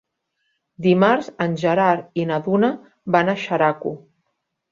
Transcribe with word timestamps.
Dimarts 0.85 1.27
en 1.45 1.53
Gerard 1.65 2.17
i 2.23 2.25
na 2.31 2.41
Duna 2.47 2.71
van 3.17 3.31
a 3.31 3.37
Xeraco. 3.45 3.93